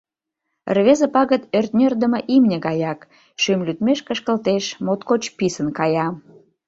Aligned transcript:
Рвезе 0.75 1.07
пагыт 1.13 1.43
ӧртньӧрдымӧ 1.57 2.19
имне 2.35 2.57
гаяк, 2.65 2.99
шӱм 3.41 3.59
лӱдмеш 3.67 3.99
кышкылтеш, 4.07 4.65
моткоч 4.85 5.23
писын 5.37 5.67
кая. 5.77 6.07